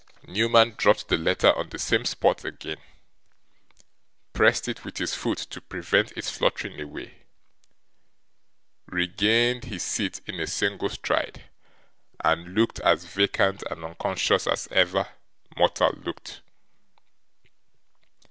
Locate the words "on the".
1.55-1.77